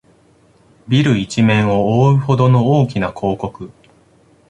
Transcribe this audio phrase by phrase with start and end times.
[0.87, 3.69] ビル一面をおおうほどの大きな広告